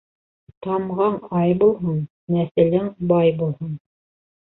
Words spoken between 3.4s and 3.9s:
булһын.